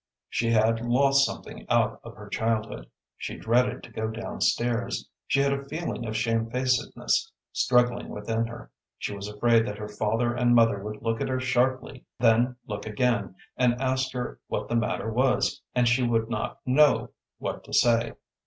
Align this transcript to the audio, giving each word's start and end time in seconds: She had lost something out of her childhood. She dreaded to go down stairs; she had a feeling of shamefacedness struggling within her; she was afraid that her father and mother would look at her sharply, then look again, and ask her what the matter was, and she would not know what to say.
She 0.29 0.49
had 0.49 0.81
lost 0.83 1.23
something 1.27 1.69
out 1.69 2.01
of 2.03 2.15
her 2.15 2.27
childhood. 2.27 2.89
She 3.17 3.37
dreaded 3.37 3.83
to 3.83 3.91
go 3.91 4.07
down 4.09 4.41
stairs; 4.41 5.07
she 5.27 5.41
had 5.41 5.53
a 5.53 5.63
feeling 5.69 6.07
of 6.07 6.17
shamefacedness 6.17 7.31
struggling 7.51 8.09
within 8.09 8.47
her; 8.47 8.71
she 8.97 9.13
was 9.15 9.27
afraid 9.27 9.63
that 9.67 9.77
her 9.77 9.87
father 9.87 10.33
and 10.33 10.55
mother 10.55 10.79
would 10.83 11.03
look 11.03 11.21
at 11.21 11.29
her 11.29 11.39
sharply, 11.39 12.03
then 12.19 12.55
look 12.65 12.87
again, 12.87 13.35
and 13.57 13.79
ask 13.79 14.11
her 14.13 14.39
what 14.47 14.69
the 14.69 14.75
matter 14.75 15.11
was, 15.13 15.61
and 15.75 15.87
she 15.87 16.01
would 16.01 16.31
not 16.31 16.61
know 16.65 17.11
what 17.37 17.63
to 17.65 17.71
say. 17.71 18.13